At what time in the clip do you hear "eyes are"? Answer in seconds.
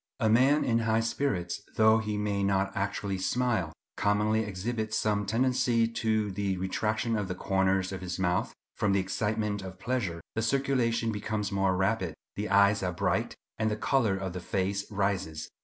12.49-12.91